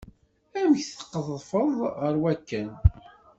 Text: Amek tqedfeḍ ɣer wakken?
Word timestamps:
Amek 0.59 0.85
tqedfeḍ 0.99 1.69
ɣer 2.01 2.15
wakken? 2.21 2.69